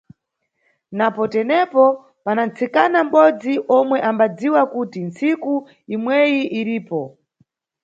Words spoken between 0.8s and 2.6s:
Napo tenepo, pana